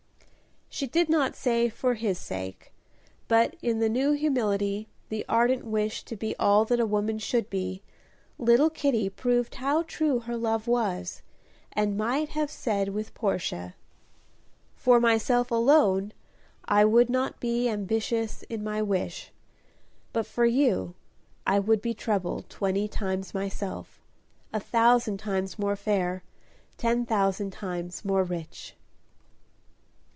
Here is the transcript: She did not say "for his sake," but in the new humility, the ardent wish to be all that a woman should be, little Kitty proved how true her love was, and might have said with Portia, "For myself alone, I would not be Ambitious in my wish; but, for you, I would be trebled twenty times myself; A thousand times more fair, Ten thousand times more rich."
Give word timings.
She 0.73 0.87
did 0.87 1.09
not 1.09 1.35
say 1.35 1.67
"for 1.69 1.95
his 1.95 2.17
sake," 2.17 2.71
but 3.27 3.55
in 3.61 3.79
the 3.79 3.89
new 3.89 4.13
humility, 4.13 4.87
the 5.09 5.25
ardent 5.27 5.65
wish 5.65 6.03
to 6.05 6.15
be 6.15 6.33
all 6.39 6.63
that 6.65 6.79
a 6.79 6.85
woman 6.87 7.19
should 7.19 7.49
be, 7.49 7.83
little 8.39 8.69
Kitty 8.69 9.09
proved 9.09 9.55
how 9.55 9.83
true 9.83 10.19
her 10.21 10.37
love 10.37 10.67
was, 10.69 11.21
and 11.73 11.97
might 11.97 12.29
have 12.29 12.49
said 12.49 12.89
with 12.89 13.13
Portia, 13.13 13.75
"For 14.73 14.99
myself 14.99 15.51
alone, 15.51 16.13
I 16.65 16.85
would 16.85 17.09
not 17.09 17.41
be 17.41 17.67
Ambitious 17.69 18.41
in 18.43 18.63
my 18.63 18.81
wish; 18.81 19.29
but, 20.13 20.25
for 20.25 20.45
you, 20.45 20.95
I 21.45 21.59
would 21.59 21.81
be 21.81 21.93
trebled 21.93 22.49
twenty 22.49 22.87
times 22.87 23.33
myself; 23.33 24.01
A 24.53 24.59
thousand 24.59 25.17
times 25.19 25.59
more 25.59 25.75
fair, 25.75 26.23
Ten 26.77 27.05
thousand 27.05 27.51
times 27.51 28.03
more 28.05 28.23
rich." 28.23 28.75